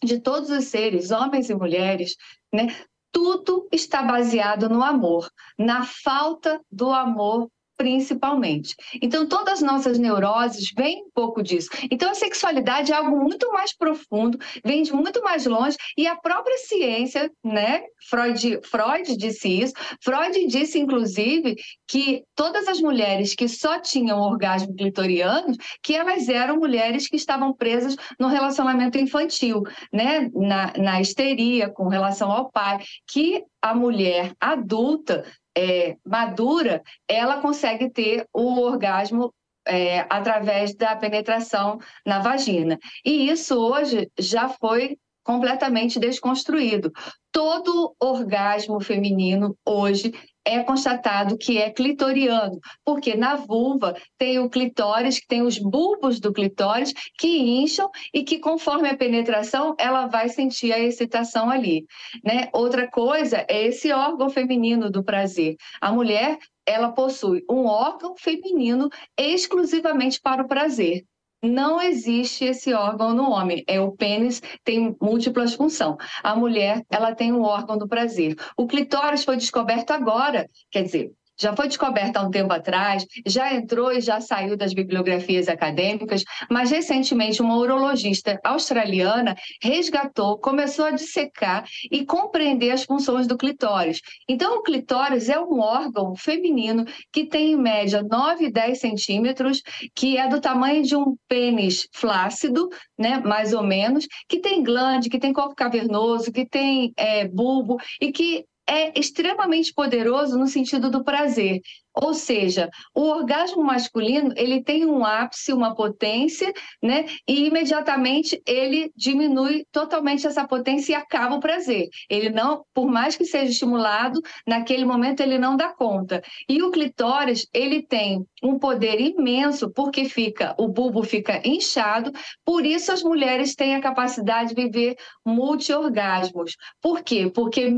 de 0.04 0.21
todos 0.21 0.50
os 0.50 0.66
seres, 0.66 1.11
homens 1.11 1.49
e 1.49 1.54
mulheres, 1.54 2.16
né, 2.52 2.76
tudo 3.11 3.66
está 3.73 4.02
baseado 4.02 4.69
no 4.69 4.83
amor, 4.83 5.31
na 5.59 5.85
falta 5.85 6.61
do 6.71 6.90
amor 6.90 7.49
principalmente. 7.82 8.76
Então, 9.02 9.26
todas 9.26 9.54
as 9.54 9.60
nossas 9.60 9.98
neuroses 9.98 10.70
vêm 10.76 11.02
um 11.02 11.10
pouco 11.12 11.42
disso. 11.42 11.68
Então, 11.90 12.12
a 12.12 12.14
sexualidade 12.14 12.92
é 12.92 12.94
algo 12.94 13.16
muito 13.16 13.50
mais 13.52 13.76
profundo, 13.76 14.38
vem 14.64 14.84
de 14.84 14.92
muito 14.92 15.20
mais 15.20 15.46
longe, 15.46 15.76
e 15.98 16.06
a 16.06 16.14
própria 16.14 16.56
ciência, 16.58 17.28
né? 17.42 17.82
Freud, 18.08 18.60
Freud 18.62 19.16
disse 19.16 19.48
isso. 19.48 19.74
Freud 20.00 20.46
disse, 20.46 20.78
inclusive, 20.78 21.56
que 21.88 22.22
todas 22.36 22.68
as 22.68 22.80
mulheres 22.80 23.34
que 23.34 23.48
só 23.48 23.80
tinham 23.80 24.20
orgasmo 24.20 24.76
clitoriano, 24.76 25.56
que 25.82 25.96
elas 25.96 26.28
eram 26.28 26.58
mulheres 26.58 27.08
que 27.08 27.16
estavam 27.16 27.52
presas 27.52 27.96
no 28.16 28.28
relacionamento 28.28 28.96
infantil, 28.96 29.64
né? 29.92 30.30
Na, 30.32 30.72
na 30.78 31.00
histeria 31.00 31.68
com 31.68 31.88
relação 31.88 32.30
ao 32.30 32.48
pai, 32.48 32.78
que 33.10 33.42
a 33.62 33.75
mulher 33.75 34.35
adulta 34.40 35.25
é, 35.57 35.97
madura, 36.04 36.83
ela 37.09 37.40
consegue 37.40 37.88
ter 37.90 38.26
o 38.33 38.61
orgasmo 38.61 39.33
é, 39.66 40.00
através 40.11 40.75
da 40.75 40.97
penetração 40.97 41.78
na 42.04 42.19
vagina. 42.19 42.78
E 43.04 43.31
isso 43.31 43.57
hoje 43.57 44.11
já 44.19 44.49
foi 44.49 44.99
completamente 45.23 46.00
desconstruído. 46.00 46.90
Todo 47.31 47.95
orgasmo 48.00 48.81
feminino 48.81 49.57
hoje 49.64 50.12
é 50.44 50.62
constatado 50.62 51.38
que 51.38 51.58
é 51.58 51.70
clitoriano, 51.70 52.58
porque 52.84 53.14
na 53.14 53.37
vulva 53.37 53.94
tem 54.18 54.38
o 54.38 54.50
clitóris, 54.50 55.20
que 55.20 55.26
tem 55.26 55.42
os 55.42 55.58
bulbos 55.58 56.20
do 56.20 56.32
clitóris 56.32 56.92
que 57.18 57.38
incham 57.38 57.90
e 58.12 58.25
que 58.25 58.38
conforme 58.38 58.88
a 58.88 58.96
penetração 58.96 59.75
ela 59.78 60.06
vai 60.06 60.28
sentir 60.28 60.72
a 60.72 60.78
excitação 60.78 61.50
ali, 61.50 61.84
né? 62.25 62.49
Outra 62.52 62.88
coisa 62.90 63.44
é 63.49 63.66
esse 63.66 63.92
órgão 63.92 64.28
feminino 64.28 64.90
do 64.90 65.04
prazer. 65.04 65.56
A 65.80 65.92
mulher 65.92 66.38
ela 66.66 66.92
possui 66.92 67.44
um 67.50 67.66
órgão 67.66 68.14
feminino 68.16 68.88
exclusivamente 69.18 70.20
para 70.20 70.42
o 70.42 70.49
prazer 70.49 71.04
não 71.42 71.80
existe 71.80 72.44
esse 72.44 72.72
órgão 72.72 73.12
no 73.14 73.30
homem. 73.30 73.64
É 73.66 73.80
o 73.80 73.92
pênis 73.92 74.40
tem 74.64 74.96
múltiplas 75.00 75.54
funções. 75.54 75.96
A 76.22 76.37
mulher, 76.37 76.84
ela 76.88 77.14
tem 77.14 77.32
um 77.32 77.42
órgão 77.42 77.76
do 77.76 77.88
prazer. 77.88 78.37
O 78.56 78.66
clitóris 78.66 79.25
foi 79.25 79.37
descoberto 79.37 79.90
agora, 79.90 80.49
quer 80.70 80.84
dizer, 80.84 81.12
já 81.42 81.56
foi 81.56 81.66
descoberta 81.66 82.20
há 82.20 82.22
um 82.22 82.30
tempo 82.30 82.52
atrás, 82.52 83.04
já 83.26 83.52
entrou 83.52 83.92
e 83.92 84.00
já 84.00 84.20
saiu 84.20 84.56
das 84.56 84.72
bibliografias 84.72 85.49
acadêmicas, 85.49 86.22
mas 86.49 86.70
recentemente 86.70 87.42
uma 87.42 87.56
urologista 87.56 88.38
australiana 88.44 89.34
resgatou, 89.61 90.38
começou 90.38 90.84
a 90.84 90.92
dissecar 90.92 91.64
e 91.90 92.06
compreender 92.06 92.70
as 92.70 92.84
funções 92.84 93.26
do 93.26 93.37
clitóris. 93.37 94.00
Então, 94.28 94.58
o 94.58 94.62
clitóris 94.62 95.28
é 95.28 95.40
um 95.40 95.58
órgão 95.58 96.14
feminino 96.14 96.84
que 97.12 97.26
tem 97.26 97.52
em 97.52 97.56
média 97.56 98.02
9 98.02 98.46
e 98.46 98.52
10 98.52 98.78
centímetros, 98.78 99.62
que 99.94 100.16
é 100.16 100.28
do 100.28 100.40
tamanho 100.40 100.84
de 100.84 100.94
um 100.94 101.16
pênis 101.28 101.88
flácido, 101.92 102.68
né, 102.96 103.18
mais 103.18 103.52
ou 103.52 103.64
menos, 103.64 104.06
que 104.28 104.38
tem 104.38 104.62
glande, 104.62 105.08
que 105.08 105.18
tem 105.18 105.32
corpo 105.32 105.56
cavernoso, 105.56 106.30
que 106.30 106.46
tem 106.46 106.92
é, 106.96 107.26
bulbo 107.26 107.78
e 108.00 108.12
que 108.12 108.44
é 108.69 108.99
extremamente 108.99 109.73
poderoso 109.75 110.38
no 110.38 110.47
sentido 110.47 110.90
do 110.90 111.04
prazer. 111.04 111.61
Ou 111.95 112.14
seja, 112.14 112.71
o 112.95 113.02
orgasmo 113.02 113.62
masculino 113.62 114.33
ele 114.35 114.62
tem 114.62 114.87
um 114.87 115.04
ápice, 115.04 115.52
uma 115.52 115.75
potência, 115.75 116.50
né? 116.83 117.04
E 117.28 117.47
imediatamente 117.47 118.40
ele 118.47 118.90
diminui 118.97 119.66
totalmente 119.71 120.26
essa 120.26 120.47
potência 120.47 120.92
e 120.92 120.95
acaba 120.95 121.37
o 121.37 121.40
prazer. 121.40 121.88
Ele 122.09 122.31
não, 122.31 122.64
por 122.73 122.87
mais 122.90 123.14
que 123.14 123.26
seja 123.26 123.52
estimulado, 123.52 124.21
naquele 124.47 124.87
momento 124.87 125.21
ele 125.21 125.38
não 125.38 125.54
dá 125.54 125.69
conta. 125.75 126.23
E 126.49 126.62
o 126.62 126.71
clitóris 126.71 127.47
ele 127.52 127.83
tem 127.83 128.25
um 128.42 128.59
poder 128.59 128.99
imenso 128.99 129.71
porque 129.71 130.07
fica, 130.07 130.54
o 130.59 130.69
bulbo 130.69 131.02
fica 131.02 131.42
inchado. 131.47 132.11
Por 132.42 132.64
isso 132.64 132.90
as 132.90 133.02
mulheres 133.02 133.54
têm 133.54 133.75
a 133.75 133.83
capacidade 133.83 134.54
de 134.54 134.62
viver 134.62 134.97
multi-orgasmos. 135.26 136.57
Por 136.81 137.02
quê? 137.02 137.31
Porque 137.33 137.76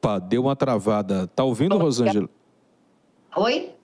Opa, 0.00 0.18
deu 0.18 0.40
uma 0.40 0.56
travada. 0.56 1.26
Tá 1.26 1.44
ouvindo, 1.44 1.76
Rosângela? 1.76 2.26
Oi? 3.36 3.74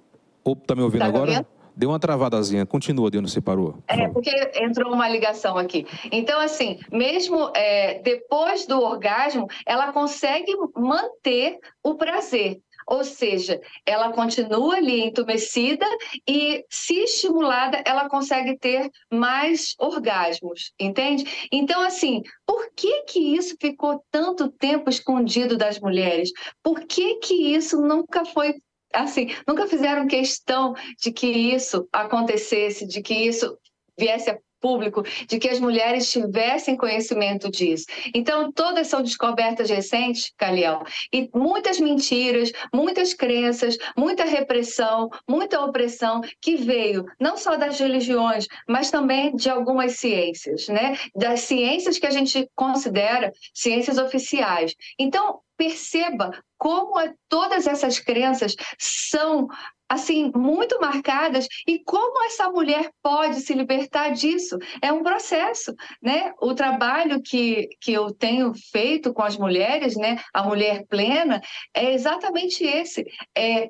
Opa, 0.42 0.62
tá 0.66 0.74
me 0.74 0.80
ouvindo 0.80 1.00
tá 1.00 1.06
agora? 1.06 1.30
Ouvindo? 1.30 1.46
Deu 1.76 1.90
uma 1.90 1.98
travadazinha. 1.98 2.64
Continua, 2.64 3.10
Diana, 3.10 3.28
você 3.28 3.38
parou. 3.38 3.74
É, 3.86 4.08
porque 4.08 4.30
entrou 4.54 4.94
uma 4.94 5.06
ligação 5.10 5.58
aqui. 5.58 5.86
Então, 6.10 6.40
assim, 6.40 6.80
mesmo 6.90 7.50
é, 7.54 7.98
depois 7.98 8.66
do 8.66 8.80
orgasmo, 8.80 9.46
ela 9.66 9.92
consegue 9.92 10.56
manter 10.74 11.58
o 11.82 11.94
prazer. 11.96 12.62
Ou 12.86 13.02
seja, 13.02 13.60
ela 13.84 14.12
continua 14.12 14.76
ali 14.76 15.02
entumecida 15.02 15.86
e, 16.28 16.64
se 16.70 16.94
estimulada, 16.94 17.82
ela 17.84 18.08
consegue 18.08 18.56
ter 18.58 18.88
mais 19.12 19.74
orgasmos, 19.78 20.72
entende? 20.78 21.48
Então, 21.50 21.80
assim, 21.82 22.22
por 22.46 22.70
que 22.76 23.02
que 23.04 23.36
isso 23.36 23.56
ficou 23.60 24.04
tanto 24.10 24.50
tempo 24.50 24.88
escondido 24.88 25.56
das 25.56 25.80
mulheres? 25.80 26.30
Por 26.62 26.86
que 26.86 27.16
que 27.16 27.54
isso 27.54 27.80
nunca 27.80 28.24
foi 28.24 28.54
assim, 28.94 29.28
nunca 29.46 29.66
fizeram 29.66 30.06
questão 30.06 30.74
de 31.02 31.12
que 31.12 31.26
isso 31.26 31.86
acontecesse, 31.92 32.86
de 32.86 33.02
que 33.02 33.14
isso 33.14 33.58
viesse 33.98 34.30
a 34.30 34.38
público 34.66 35.04
de 35.28 35.38
que 35.38 35.48
as 35.48 35.60
mulheres 35.60 36.10
tivessem 36.10 36.76
conhecimento 36.76 37.48
disso. 37.48 37.86
Então, 38.12 38.50
todas 38.50 38.88
são 38.88 39.00
descobertas 39.00 39.70
recentes, 39.70 40.32
Caliel, 40.36 40.82
e 41.12 41.30
muitas 41.32 41.78
mentiras, 41.78 42.50
muitas 42.74 43.14
crenças, 43.14 43.78
muita 43.96 44.24
repressão, 44.24 45.08
muita 45.28 45.60
opressão 45.60 46.20
que 46.40 46.56
veio 46.56 47.04
não 47.20 47.36
só 47.36 47.56
das 47.56 47.78
religiões, 47.78 48.48
mas 48.68 48.90
também 48.90 49.36
de 49.36 49.48
algumas 49.48 49.92
ciências, 50.00 50.66
né? 50.66 50.98
Das 51.14 51.40
ciências 51.40 51.96
que 51.96 52.06
a 52.06 52.10
gente 52.10 52.48
considera 52.56 53.32
ciências 53.54 53.98
oficiais. 53.98 54.74
Então, 54.98 55.40
perceba 55.56 56.30
como 56.58 56.94
todas 57.28 57.66
essas 57.66 57.98
crenças 57.98 58.54
são 58.78 59.48
assim 59.88 60.30
muito 60.34 60.80
marcadas 60.80 61.46
e 61.66 61.78
como 61.78 62.24
essa 62.24 62.48
mulher 62.50 62.90
pode 63.02 63.40
se 63.40 63.54
libertar 63.54 64.10
disso 64.10 64.58
é 64.82 64.92
um 64.92 65.02
processo 65.02 65.74
né 66.02 66.32
o 66.40 66.54
trabalho 66.54 67.22
que, 67.22 67.68
que 67.80 67.92
eu 67.92 68.12
tenho 68.12 68.52
feito 68.72 69.12
com 69.12 69.22
as 69.22 69.36
mulheres 69.36 69.96
né 69.96 70.20
a 70.32 70.42
mulher 70.42 70.84
plena 70.88 71.40
é 71.74 71.92
exatamente 71.92 72.64
esse 72.64 73.04
é 73.36 73.68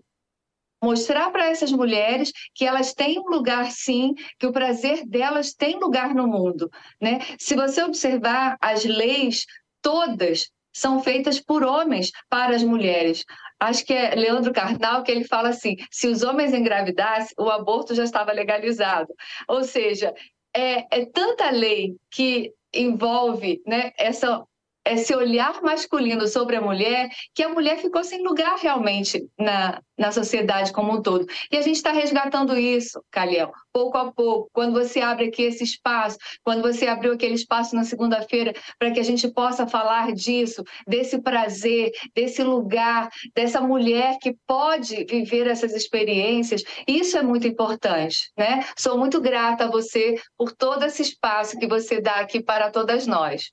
mostrar 0.83 1.31
para 1.31 1.47
essas 1.47 1.73
mulheres 1.73 2.33
que 2.55 2.65
elas 2.65 2.93
têm 2.93 3.19
um 3.19 3.29
lugar 3.29 3.71
sim, 3.71 4.15
que 4.39 4.47
o 4.47 4.53
prazer 4.53 5.07
delas 5.07 5.55
tem 5.55 5.79
lugar 5.79 6.15
no 6.15 6.27
mundo, 6.27 6.71
né? 7.01 7.19
Se 7.39 7.57
você 7.57 7.83
observar 7.83 8.57
as 8.61 8.85
leis 8.85 9.47
todas 9.83 10.51
são 10.73 11.03
feitas 11.03 11.41
por 11.41 11.65
homens 11.65 12.11
para 12.29 12.55
as 12.55 12.63
mulheres. 12.63 13.25
Acho 13.59 13.85
que 13.85 13.93
é 13.93 14.15
Leandro 14.15 14.53
Carnal 14.53 15.03
que 15.03 15.11
ele 15.11 15.25
fala 15.25 15.51
assim: 15.51 15.77
se 15.91 16.09
os 16.09 16.23
homens 16.23 16.53
engravidassem, 16.53 17.35
o 17.39 17.51
aborto 17.51 17.95
já 17.95 18.05
estava 18.05 18.33
legalizado. 18.33 19.13
Ou 19.49 19.65
seja, 19.65 20.15
é, 20.55 21.01
é 21.01 21.07
tanta 21.07 21.51
lei 21.51 21.97
que 22.11 22.53
envolve 22.73 23.63
né, 23.67 23.93
essa 23.99 24.45
esse 24.87 25.15
olhar 25.15 25.61
masculino 25.63 26.27
sobre 26.29 26.57
a 26.57 26.61
mulher 26.61 27.09
que 27.35 27.43
a 27.43 27.49
mulher 27.49 27.79
ficou 27.79 28.05
sem 28.05 28.23
lugar 28.23 28.57
realmente 28.57 29.27
na, 29.39 29.81
na 29.99 30.13
sociedade 30.13 30.73
como 30.73 30.93
um 30.93 31.03
todo. 31.03 31.27
E 31.51 31.57
a 31.57 31.63
gente 31.63 31.77
está 31.77 31.91
resgatando 31.91 32.57
isso, 32.57 33.03
Caliel, 33.11 33.53
pouco 33.73 33.99
a 33.99 34.13
pouco. 34.13 34.49
Quando 34.53 34.73
você 34.73 35.01
abre 35.01 35.27
aqui 35.27 35.43
esse 35.43 35.65
espaço, 35.65 36.17
quando 36.45 36.63
você 36.63 36.87
abriu 36.87 37.13
aquele 37.13 37.35
espaço 37.35 37.75
na 37.75 37.85
segunda-feira 37.85 38.53
para 38.79 38.91
que 38.91 39.01
a 39.01 39.05
gente 39.05 39.29
possa 39.29 39.67
falar 39.67 40.13
disso, 40.13 40.63
desse 40.87 41.21
prazer, 41.21 41.91
desse 42.15 42.43
lugar, 42.43 43.09
dessa 43.35 43.61
mulher 43.61 44.19
que 44.21 44.37
pode 44.47 45.05
viver 45.05 45.47
essas 45.47 45.75
experiências, 45.75 46.63
isso 46.87 47.19
é 47.19 47.23
muito 47.23 47.47
importante, 47.49 48.31
né? 48.37 48.65
Sou 48.77 48.97
muito 48.97 49.21
grata 49.21 49.65
a 49.65 49.71
você 49.71 50.15
por 50.37 50.53
todo 50.53 50.85
esse 50.85 51.03
espaço 51.03 51.59
que 51.59 51.67
você 51.67 52.01
dá 52.01 52.17
aqui 52.17 52.43
para 52.43 52.71
todas 52.71 53.07
nós. 53.07 53.51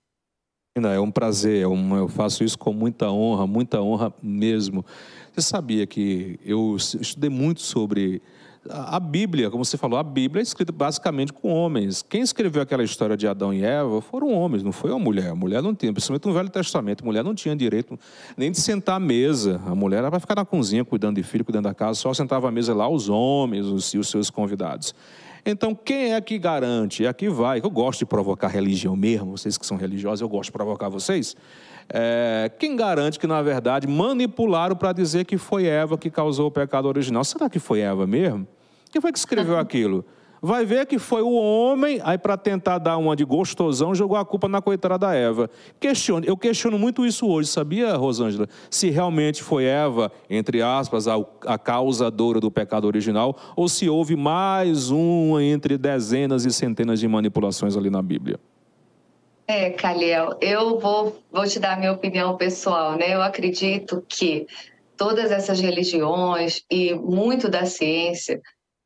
É 0.76 1.00
um 1.00 1.12
prazer, 1.12 1.62
é 1.62 1.68
um, 1.68 1.96
eu 1.96 2.08
faço 2.08 2.44
isso 2.44 2.58
com 2.58 2.74
muita 2.74 3.12
honra, 3.12 3.46
muita 3.46 3.80
honra 3.80 4.12
mesmo. 4.24 4.84
Você 5.32 5.48
sabia 5.48 5.86
que 5.86 6.40
eu 6.44 6.76
estudei 6.76 7.30
muito 7.30 7.62
sobre 7.62 8.24
a 8.68 9.00
Bíblia, 9.00 9.52
como 9.52 9.64
você 9.64 9.78
falou, 9.78 10.00
a 10.00 10.04
Bíblia 10.04 10.42
é 10.42 10.44
escrita 10.44 10.72
basicamente 10.72 11.32
com 11.32 11.54
homens. 11.54 12.02
Quem 12.02 12.22
escreveu 12.22 12.60
aquela 12.60 12.84
história 12.84 13.16
de 13.16 13.28
Adão 13.28 13.54
e 13.54 13.64
Eva 13.64 14.02
foram 14.02 14.34
homens, 14.34 14.64
não 14.64 14.72
foi 14.72 14.90
uma 14.90 14.98
mulher. 14.98 15.30
A 15.30 15.36
mulher 15.36 15.62
não 15.62 15.76
tinha, 15.76 15.94
principalmente 15.94 16.26
no 16.26 16.34
Velho 16.34 16.50
Testamento, 16.50 17.04
a 17.04 17.06
mulher 17.06 17.24
não 17.24 17.36
tinha 17.36 17.56
direito 17.56 18.00
nem 18.36 18.50
de 18.52 18.60
sentar 18.60 18.96
à 18.96 19.00
mesa. 19.00 19.62
A 19.68 19.76
mulher 19.76 19.98
era 19.98 20.10
para 20.10 20.20
ficar 20.20 20.34
na 20.34 20.44
cozinha 20.44 20.84
cuidando 20.84 21.18
de 21.18 21.24
filho, 21.24 21.46
cuidando 21.46 21.66
da 21.66 21.74
casa, 21.76 22.00
só 22.00 22.12
sentava 22.16 22.48
à 22.48 22.52
mesa 22.52 22.74
lá 22.74 22.90
os 22.90 23.10
homens 23.10 23.68
os, 23.68 23.94
os 23.94 24.08
seus 24.08 24.32
convidados. 24.32 24.96
Então, 25.46 25.76
quem 25.76 26.14
é 26.14 26.22
que 26.22 26.38
garante? 26.38 27.06
É 27.06 27.12
que 27.12 27.30
vai. 27.30 27.60
Eu 27.62 27.70
gosto 27.70 28.00
de 28.00 28.06
provocar 28.06 28.48
religião 28.48 28.96
mesmo, 28.96 29.38
vocês 29.38 29.58
que 29.58 29.66
são 29.66 29.76
religiosos, 29.76 30.22
eu 30.22 30.30
gosto 30.30 30.46
de 30.46 30.52
provocar 30.54 30.88
vocês. 30.88 31.36
É, 31.90 32.50
quem 32.58 32.76
garante 32.76 33.20
que, 33.20 33.28
na 33.28 33.42
verdade, 33.42 33.86
manipularam 33.88 34.76
para 34.76 34.94
dizer 34.94 35.26
que 35.26 35.38
foi 35.38 35.66
Eva 35.66 35.98
que 35.98 36.10
causou 36.10 36.48
o 36.48 36.52
pecado 36.52 36.88
original? 36.88 37.24
Será 37.26 37.50
que 37.50 37.60
foi 37.60 37.82
Eva 37.82 38.08
mesmo? 38.08 38.48
Quem 38.90 39.02
foi 39.02 39.12
que 39.12 39.20
escreveu 39.20 39.58
aquilo? 39.58 40.06
Vai 40.44 40.66
ver 40.66 40.86
que 40.86 41.00
foi 41.00 41.22
o 41.22 41.32
homem, 41.32 42.02
aí 42.04 42.18
para 42.18 42.36
tentar 42.36 42.78
dar 42.78 42.98
uma 42.98 43.16
de 43.16 43.24
gostosão, 43.24 43.96
jogou 43.96 44.18
a 44.18 44.26
culpa 44.26 44.50
na 44.50 44.62
coitada 44.62 44.98
da 44.98 45.16
Eva. 45.16 45.50
Questiono, 45.80 46.26
eu 46.26 46.36
questiono 46.36 46.78
muito 46.78 47.06
isso 47.06 47.26
hoje, 47.26 47.48
sabia, 47.48 47.96
Rosângela? 47.96 48.50
Se 48.70 48.90
realmente 48.90 49.42
foi 49.42 49.64
Eva, 49.64 50.12
entre 50.30 50.62
aspas, 50.62 51.08
a, 51.08 51.16
a 51.46 51.58
causadora 51.58 52.42
do 52.42 52.52
pecado 52.52 52.86
original, 52.86 53.38
ou 53.56 53.70
se 53.70 53.88
houve 53.88 54.18
mais 54.18 54.92
uma 54.92 55.42
entre 55.42 55.78
dezenas 55.78 56.44
e 56.44 56.52
centenas 56.52 57.00
de 57.00 57.08
manipulações 57.08 57.78
ali 57.78 57.90
na 57.90 58.02
Bíblia. 58.02 58.38
É, 59.48 59.70
Caliel, 59.70 60.38
eu 60.42 60.78
vou, 60.78 61.18
vou 61.32 61.48
te 61.48 61.58
dar 61.58 61.74
a 61.74 61.78
minha 61.78 61.94
opinião 61.94 62.36
pessoal, 62.36 62.98
né? 62.98 63.14
Eu 63.14 63.22
acredito 63.22 64.04
que 64.10 64.46
todas 64.98 65.32
essas 65.32 65.62
religiões 65.62 66.64
e 66.70 66.94
muito 66.94 67.50
da 67.50 67.66
ciência 67.66 68.42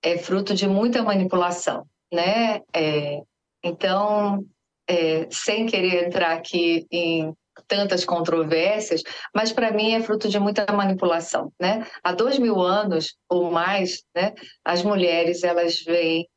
é 0.07 0.17
fruto 0.17 0.53
de 0.53 0.67
muita 0.67 1.03
manipulação, 1.03 1.85
né? 2.11 2.61
É, 2.73 3.21
então, 3.61 4.45
é, 4.87 5.27
sem 5.29 5.65
querer 5.65 6.05
entrar 6.05 6.31
aqui 6.31 6.85
em 6.89 7.33
tantas 7.67 8.05
controvérsias, 8.05 9.01
mas 9.33 9.51
para 9.51 9.71
mim 9.71 9.93
é 9.93 10.01
fruto 10.01 10.29
de 10.29 10.39
muita 10.39 10.71
manipulação, 10.71 11.51
né? 11.59 11.85
Há 12.01 12.13
dois 12.13 12.39
mil 12.39 12.61
anos 12.61 13.17
ou 13.29 13.51
mais, 13.51 14.03
né? 14.15 14.33
As 14.63 14.81
mulheres 14.81 15.43
elas 15.43 15.81
vêm 15.83 16.27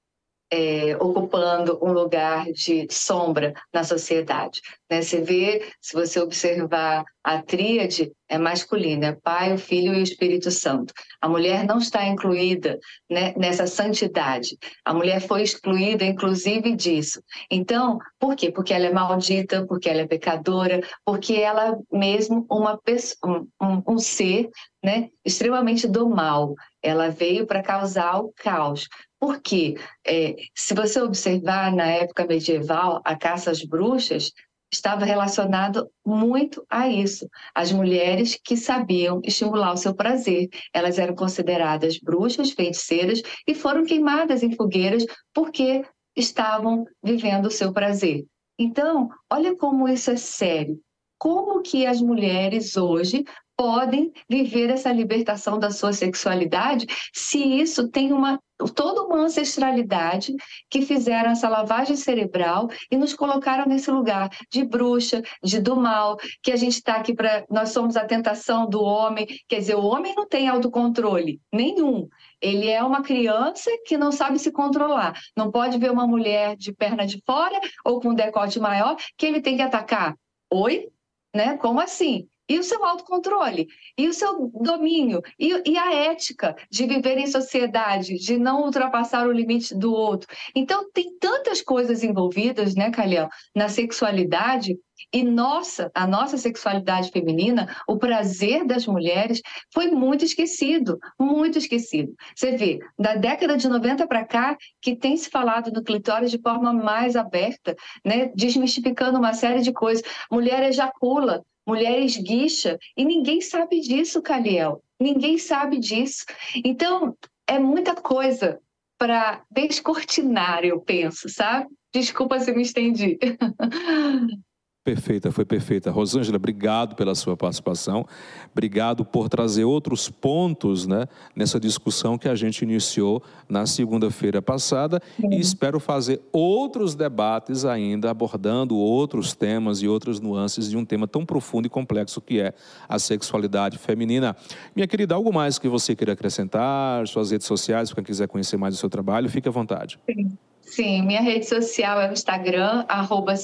é, 0.50 0.96
ocupando 0.96 1.78
um 1.80 1.92
lugar 1.92 2.46
de 2.46 2.88
sombra 2.90 3.54
na 3.72 3.84
sociedade. 3.84 4.60
Né? 4.90 5.00
Você 5.00 5.20
vê, 5.20 5.70
se 5.80 5.94
você 5.94 6.18
observar 6.18 7.04
a 7.22 7.42
tríade, 7.42 8.10
é 8.28 8.38
masculina, 8.38 9.08
é 9.08 9.12
Pai, 9.12 9.52
o 9.52 9.58
Filho 9.58 9.92
e 9.92 9.98
o 9.98 10.02
Espírito 10.02 10.50
Santo. 10.50 10.94
A 11.20 11.28
mulher 11.28 11.66
não 11.66 11.78
está 11.78 12.06
incluída 12.06 12.78
né, 13.10 13.34
nessa 13.36 13.66
santidade. 13.66 14.56
A 14.84 14.94
mulher 14.94 15.20
foi 15.20 15.42
excluída, 15.42 16.04
inclusive, 16.04 16.74
disso. 16.74 17.20
Então, 17.50 17.98
por 18.18 18.34
quê? 18.34 18.50
Porque 18.50 18.72
ela 18.72 18.86
é 18.86 18.92
maldita, 18.92 19.66
porque 19.66 19.88
ela 19.88 20.00
é 20.00 20.06
pecadora, 20.06 20.80
porque 21.04 21.34
ela 21.34 21.76
mesmo 21.92 22.46
uma 22.50 22.78
pessoa, 22.78 23.46
um, 23.60 23.82
um 23.86 23.98
ser 23.98 24.48
né, 24.82 25.10
extremamente 25.24 25.86
do 25.86 26.08
mal. 26.08 26.54
Ela 26.82 27.10
veio 27.10 27.46
para 27.46 27.62
causar 27.62 28.20
o 28.20 28.32
caos. 28.34 28.88
Porque, 29.18 29.74
é, 30.06 30.34
se 30.54 30.72
você 30.72 30.98
observar 31.02 31.70
na 31.70 31.86
época 31.86 32.26
medieval, 32.26 33.02
a 33.04 33.14
caça 33.14 33.50
às 33.50 33.62
bruxas 33.62 34.32
estava 34.72 35.04
relacionado 35.04 35.90
muito 36.04 36.64
a 36.70 36.88
isso. 36.88 37.28
As 37.54 37.72
mulheres 37.72 38.38
que 38.42 38.56
sabiam 38.56 39.20
estimular 39.24 39.72
o 39.72 39.76
seu 39.76 39.94
prazer. 39.94 40.48
Elas 40.72 40.98
eram 40.98 41.14
consideradas 41.14 41.98
bruxas, 41.98 42.50
feiticeiras 42.50 43.22
e 43.46 43.54
foram 43.54 43.84
queimadas 43.84 44.42
em 44.42 44.54
fogueiras 44.54 45.04
porque 45.34 45.84
estavam 46.16 46.86
vivendo 47.02 47.46
o 47.46 47.50
seu 47.50 47.72
prazer. 47.72 48.24
Então, 48.58 49.08
olha 49.30 49.56
como 49.56 49.88
isso 49.88 50.10
é 50.10 50.16
sério. 50.16 50.78
Como 51.18 51.62
que 51.62 51.86
as 51.86 52.00
mulheres 52.00 52.76
hoje 52.76 53.24
podem 53.60 54.10
viver 54.26 54.70
essa 54.70 54.90
libertação 54.90 55.58
da 55.58 55.70
sua 55.70 55.92
sexualidade 55.92 56.86
se 57.12 57.38
isso 57.38 57.90
tem 57.90 58.10
uma 58.10 58.40
toda 58.74 59.02
uma 59.02 59.18
ancestralidade 59.18 60.34
que 60.70 60.80
fizeram 60.80 61.32
essa 61.32 61.46
lavagem 61.46 61.94
cerebral 61.94 62.70
e 62.90 62.96
nos 62.96 63.12
colocaram 63.12 63.66
nesse 63.66 63.90
lugar 63.90 64.30
de 64.50 64.64
bruxa, 64.64 65.20
de 65.42 65.60
do 65.60 65.76
mal, 65.76 66.16
que 66.42 66.50
a 66.52 66.56
gente 66.56 66.72
está 66.72 66.94
aqui 66.96 67.14
para 67.14 67.44
nós 67.50 67.68
somos 67.68 67.98
a 67.98 68.06
tentação 68.06 68.66
do 68.66 68.82
homem, 68.82 69.26
quer 69.46 69.58
dizer, 69.58 69.74
o 69.74 69.84
homem 69.84 70.14
não 70.14 70.26
tem 70.26 70.48
autocontrole 70.48 71.38
nenhum. 71.52 72.08
Ele 72.40 72.66
é 72.70 72.82
uma 72.82 73.02
criança 73.02 73.70
que 73.84 73.98
não 73.98 74.10
sabe 74.10 74.38
se 74.38 74.50
controlar. 74.50 75.12
Não 75.36 75.50
pode 75.50 75.76
ver 75.76 75.90
uma 75.90 76.06
mulher 76.06 76.56
de 76.56 76.72
perna 76.72 77.06
de 77.06 77.22
fora 77.26 77.60
ou 77.84 78.00
com 78.00 78.08
um 78.08 78.14
decote 78.14 78.58
maior 78.58 78.96
que 79.18 79.26
ele 79.26 79.42
tem 79.42 79.56
que 79.56 79.62
atacar. 79.62 80.14
Oi? 80.50 80.88
Né? 81.34 81.58
Como 81.58 81.78
assim? 81.78 82.26
E 82.50 82.58
o 82.58 82.64
seu 82.64 82.84
autocontrole, 82.84 83.68
e 83.96 84.08
o 84.08 84.12
seu 84.12 84.50
domínio, 84.60 85.22
e, 85.38 85.70
e, 85.70 85.78
a 85.78 85.94
ética 85.94 86.56
de 86.68 86.84
viver 86.84 87.16
em 87.16 87.28
sociedade, 87.28 88.16
de 88.16 88.36
não 88.36 88.64
ultrapassar 88.64 89.24
o 89.28 89.32
limite 89.32 89.72
do 89.72 89.92
outro. 89.92 90.28
Então, 90.52 90.90
tem 90.90 91.16
tantas 91.20 91.62
coisas 91.62 92.02
envolvidas, 92.02 92.74
né, 92.74 92.90
Calhão, 92.90 93.28
na 93.54 93.68
sexualidade. 93.68 94.76
E 95.12 95.22
nossa, 95.22 95.92
a 95.94 96.08
nossa 96.08 96.36
sexualidade 96.36 97.12
feminina, 97.12 97.72
o 97.86 97.96
prazer 97.96 98.66
das 98.66 98.84
mulheres 98.84 99.40
foi 99.72 99.88
muito 99.92 100.24
esquecido, 100.24 100.98
muito 101.18 101.56
esquecido. 101.56 102.12
Você 102.34 102.56
vê, 102.56 102.80
da 102.98 103.14
década 103.14 103.56
de 103.56 103.68
90 103.68 104.08
para 104.08 104.24
cá, 104.24 104.56
que 104.82 104.96
tem 104.96 105.16
se 105.16 105.30
falado 105.30 105.70
do 105.70 105.84
clitóris 105.84 106.32
de 106.32 106.40
forma 106.40 106.72
mais 106.72 107.14
aberta, 107.14 107.76
né, 108.04 108.32
desmistificando 108.34 109.18
uma 109.18 109.34
série 109.34 109.62
de 109.62 109.72
coisas. 109.72 110.02
Mulher 110.30 110.64
ejacula, 110.64 111.44
mulher 111.70 112.00
esguicha, 112.00 112.78
e 112.96 113.04
ninguém 113.04 113.40
sabe 113.40 113.80
disso, 113.80 114.20
Caliel. 114.20 114.82
Ninguém 115.00 115.38
sabe 115.38 115.78
disso. 115.78 116.24
Então, 116.64 117.16
é 117.46 117.58
muita 117.58 117.94
coisa 117.94 118.60
para 118.98 119.42
descortinar, 119.50 120.64
eu 120.64 120.80
penso, 120.80 121.28
sabe? 121.28 121.68
Desculpa 121.94 122.38
se 122.40 122.52
me 122.52 122.62
estendi. 122.62 123.18
Perfeita, 124.82 125.30
foi 125.30 125.44
perfeita. 125.44 125.90
Rosângela, 125.90 126.38
obrigado 126.38 126.96
pela 126.96 127.14
sua 127.14 127.36
participação. 127.36 128.06
Obrigado 128.50 129.04
por 129.04 129.28
trazer 129.28 129.62
outros 129.64 130.08
pontos 130.08 130.86
né, 130.86 131.06
nessa 131.36 131.60
discussão 131.60 132.16
que 132.16 132.26
a 132.26 132.34
gente 132.34 132.62
iniciou 132.62 133.22
na 133.46 133.66
segunda-feira 133.66 134.40
passada 134.40 134.98
e 135.30 135.38
espero 135.38 135.78
fazer 135.78 136.22
outros 136.32 136.94
debates 136.94 137.66
ainda, 137.66 138.10
abordando 138.10 138.74
outros 138.74 139.34
temas 139.34 139.82
e 139.82 139.86
outras 139.86 140.18
nuances 140.18 140.70
de 140.70 140.78
um 140.78 140.84
tema 140.84 141.06
tão 141.06 141.26
profundo 141.26 141.66
e 141.66 141.68
complexo 141.68 142.18
que 142.18 142.40
é 142.40 142.54
a 142.88 142.98
sexualidade 142.98 143.76
feminina. 143.76 144.34
Minha 144.74 144.88
querida, 144.88 145.14
algo 145.14 145.30
mais 145.30 145.58
que 145.58 145.68
você 145.68 145.94
queira 145.94 146.14
acrescentar? 146.14 147.06
Suas 147.06 147.30
redes 147.30 147.46
sociais, 147.46 147.90
para 147.90 147.96
quem 147.96 148.04
quiser 148.04 148.28
conhecer 148.28 148.56
mais 148.56 148.76
o 148.76 148.78
seu 148.78 148.88
trabalho, 148.88 149.28
fique 149.28 149.46
à 149.46 149.52
vontade. 149.52 149.98
Sim, 150.06 150.38
Sim 150.62 151.02
minha 151.02 151.20
rede 151.20 151.46
social 151.46 152.00
é 152.00 152.08
o 152.08 152.12
Instagram, 152.14 152.86
arroba 152.88 153.36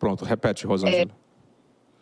Pronto, 0.00 0.24
repete, 0.24 0.66
Rosângela. 0.66 1.12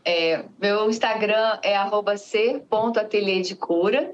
É, 0.05 0.33
é, 0.33 0.45
meu 0.59 0.89
Instagram 0.89 1.59
é 1.63 1.77
ser.ateliê 2.17 3.43
de 3.43 3.57
cura. 3.57 4.13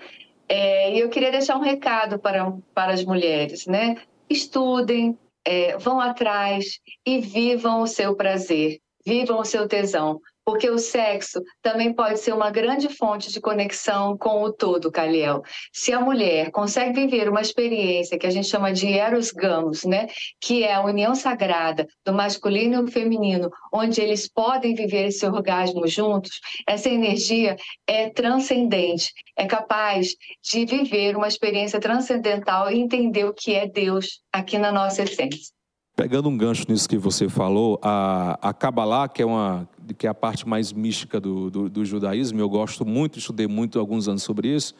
É, 0.49 0.95
e 0.95 0.99
eu 0.99 1.09
queria 1.11 1.31
deixar 1.31 1.57
um 1.57 1.61
recado 1.61 2.19
para, 2.19 2.51
para 2.75 2.93
as 2.93 3.05
mulheres, 3.05 3.67
né? 3.67 3.97
Estudem, 4.29 5.19
é, 5.45 5.77
vão 5.77 6.01
atrás 6.01 6.81
e 7.07 7.19
vivam 7.19 7.83
o 7.83 7.87
seu 7.87 8.17
prazer, 8.17 8.81
vivam 9.07 9.39
o 9.39 9.45
seu 9.45 9.69
tesão 9.69 10.21
porque 10.45 10.69
o 10.69 10.79
sexo 10.79 11.43
também 11.63 11.93
pode 11.93 12.21
ser 12.21 12.33
uma 12.33 12.51
grande 12.51 12.89
fonte 12.89 13.33
de 13.33 13.41
conexão 13.41 14.17
com 14.17 14.43
o 14.43 14.53
todo, 14.53 14.93
Caliel. 14.93 15.43
Se 15.73 15.93
a 15.93 16.01
mulher 16.01 16.51
consegue 16.51 17.01
viver 17.01 17.29
uma 17.29 17.41
experiência 17.41 18.19
que 18.19 18.27
a 18.27 18.31
gente 18.31 18.49
chama 18.49 18.73
de 18.73 18.93
eros 18.93 19.31
gamos, 19.31 19.85
né, 19.85 20.09
que 20.41 20.63
é 20.63 20.75
a 20.75 20.85
união 20.85 21.15
sagrada 21.15 21.87
do 22.05 22.13
masculino 22.13 22.81
e 22.81 22.85
do 22.85 22.91
feminino, 22.91 23.51
onde 23.73 24.01
eles 24.01 24.29
podem 24.29 24.75
viver 24.75 25.07
esse 25.07 25.27
orgasmo 25.27 25.87
juntos, 25.87 26.41
essa 26.69 26.89
energia 26.89 27.57
é 27.87 28.11
transcendente, 28.11 29.13
é 29.37 29.47
capaz 29.47 30.09
de 30.43 30.67
viver 30.67 31.17
uma 31.17 31.29
experiência 31.29 31.81
transcendental 31.81 32.71
e 32.71 32.79
entender 32.79 33.25
o 33.25 33.35
que 33.35 33.55
é 33.55 33.67
Deus 33.67 34.21
aqui 34.33 34.59
na 34.59 34.71
nossa 34.71 35.03
essência. 35.03 35.55
Pegando 35.97 36.29
um 36.29 36.37
gancho 36.37 36.65
nisso 36.69 36.89
que 36.89 36.99
você 36.99 37.29
falou, 37.29 37.79
a, 37.81 38.37
a 38.43 38.53
Kabbalah, 38.53 39.09
que 39.09 39.23
é, 39.23 39.25
uma, 39.25 39.69
que 39.93 40.07
é 40.07 40.11
a 40.11 40.15
parte 40.15 40.49
mais 40.49 40.73
mística 40.73 41.21
do, 41.21 41.51
do, 41.51 41.69
do 41.69 41.85
judaísmo, 41.85 42.41
eu 42.41 42.49
gosto 42.49 42.87
muito, 42.87 43.19
estudei 43.19 43.47
muito 43.47 43.79
alguns 43.79 44.09
anos 44.09 44.23
sobre 44.23 44.49
isso. 44.49 44.75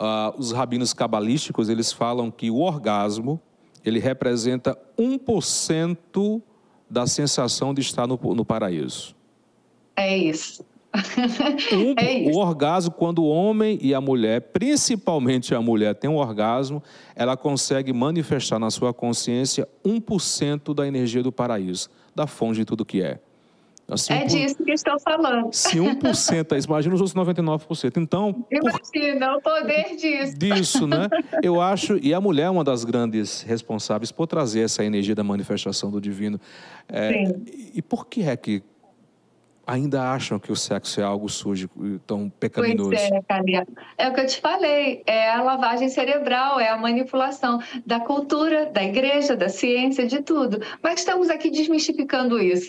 Uh, 0.00 0.38
os 0.38 0.52
rabinos 0.52 0.92
cabalísticos, 0.92 1.68
eles 1.68 1.92
falam 1.92 2.30
que 2.30 2.50
o 2.50 2.58
orgasmo, 2.58 3.40
ele 3.84 3.98
representa 3.98 4.78
1% 4.98 6.42
da 6.88 7.06
sensação 7.06 7.74
de 7.74 7.80
estar 7.80 8.06
no, 8.06 8.18
no 8.34 8.44
paraíso. 8.44 9.14
É 9.96 10.16
isso. 10.16 10.64
Um, 11.72 11.94
é 11.98 12.30
o 12.32 12.38
orgasmo, 12.38 12.92
quando 12.92 13.18
o 13.24 13.28
homem 13.28 13.78
e 13.82 13.92
a 13.92 14.00
mulher, 14.00 14.40
principalmente 14.40 15.52
a 15.52 15.60
mulher, 15.60 15.94
tem 15.94 16.08
um 16.08 16.16
orgasmo, 16.16 16.80
ela 17.16 17.36
consegue 17.36 17.92
manifestar 17.92 18.60
na 18.60 18.70
sua 18.70 18.94
consciência 18.94 19.68
1% 19.84 20.72
da 20.72 20.86
energia 20.86 21.20
do 21.20 21.32
paraíso, 21.32 21.90
da 22.14 22.28
fonte 22.28 22.58
de 22.58 22.64
tudo 22.64 22.84
que 22.84 23.02
é. 23.02 23.18
Assim, 23.88 24.14
é 24.14 24.24
disso 24.24 24.56
que 24.64 24.72
estou 24.72 24.98
falando. 24.98 25.52
Se 25.52 25.78
1% 25.78 26.52
é 26.52 26.58
isso, 26.58 26.66
imagina 26.68 26.94
os 26.94 27.00
outros 27.00 27.14
99%. 27.14 27.98
Então. 27.98 28.46
Imagina 28.50 29.38
por... 29.40 29.52
o 29.52 29.60
poder 29.60 29.96
disso. 29.96 30.38
Disso, 30.38 30.86
né? 30.86 31.08
Eu 31.42 31.60
acho, 31.60 31.98
e 31.98 32.14
a 32.14 32.20
mulher 32.20 32.44
é 32.44 32.50
uma 32.50 32.64
das 32.64 32.84
grandes 32.84 33.42
responsáveis 33.42 34.10
por 34.10 34.26
trazer 34.26 34.60
essa 34.60 34.84
energia 34.84 35.14
da 35.14 35.22
manifestação 35.22 35.90
do 35.90 36.00
divino. 36.00 36.40
É, 36.88 37.12
Sim. 37.12 37.44
E 37.74 37.82
por 37.82 38.06
que 38.06 38.22
é 38.22 38.36
que 38.36 38.62
ainda 39.66 40.02
acham 40.12 40.38
que 40.38 40.52
o 40.52 40.56
sexo 40.56 41.00
é 41.00 41.04
algo 41.04 41.28
sujo, 41.28 41.68
tão 42.06 42.28
pecaminoso. 42.28 42.90
Pois 42.90 43.02
é, 43.02 43.22
Calia. 43.22 43.66
É 43.96 44.08
o 44.08 44.14
que 44.14 44.20
eu 44.20 44.26
te 44.26 44.40
falei, 44.40 45.02
é 45.06 45.30
a 45.30 45.42
lavagem 45.42 45.88
cerebral, 45.88 46.60
é 46.60 46.68
a 46.68 46.76
manipulação 46.76 47.60
da 47.84 48.00
cultura, 48.00 48.66
da 48.66 48.82
igreja, 48.82 49.34
da 49.34 49.48
ciência, 49.48 50.06
de 50.06 50.22
tudo. 50.22 50.60
Mas 50.82 51.00
estamos 51.00 51.30
aqui 51.30 51.50
desmistificando 51.50 52.40
isso. 52.40 52.62